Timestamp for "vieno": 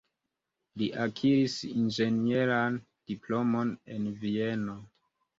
4.23-4.79